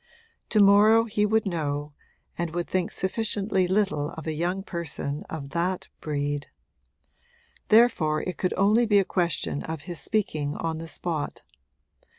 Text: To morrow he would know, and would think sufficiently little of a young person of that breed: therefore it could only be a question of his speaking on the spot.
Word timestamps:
To 0.49 0.59
morrow 0.59 1.03
he 1.03 1.27
would 1.27 1.45
know, 1.45 1.93
and 2.35 2.55
would 2.55 2.67
think 2.67 2.89
sufficiently 2.89 3.67
little 3.67 4.09
of 4.13 4.25
a 4.25 4.33
young 4.33 4.63
person 4.63 5.23
of 5.29 5.51
that 5.51 5.89
breed: 5.99 6.47
therefore 7.67 8.23
it 8.23 8.35
could 8.35 8.55
only 8.57 8.87
be 8.87 8.97
a 8.97 9.05
question 9.05 9.61
of 9.61 9.83
his 9.83 9.99
speaking 9.99 10.55
on 10.55 10.79
the 10.79 10.87
spot. 10.87 11.43